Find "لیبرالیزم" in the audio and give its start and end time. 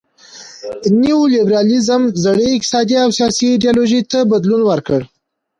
1.33-2.01